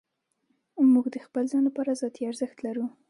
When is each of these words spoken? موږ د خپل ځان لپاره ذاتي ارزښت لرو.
موږ 0.93 1.05
د 1.11 1.17
خپل 1.25 1.43
ځان 1.51 1.63
لپاره 1.67 1.97
ذاتي 2.01 2.21
ارزښت 2.29 2.57
لرو. 2.65 2.85